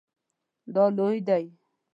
دا 0.75 0.83
لوی 0.97 1.17
دی 1.27 1.45